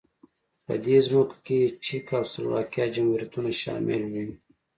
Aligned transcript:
په 0.65 0.73
دې 0.85 0.97
ځمکو 1.05 1.37
کې 1.45 1.59
چک 1.85 2.05
او 2.17 2.23
سلواکیا 2.33 2.85
جمهوریتونه 2.95 3.49
شامل 3.61 4.03
وو. 4.11 4.25